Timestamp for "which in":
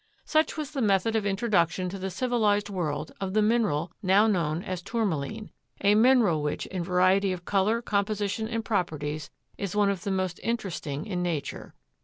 6.41-6.83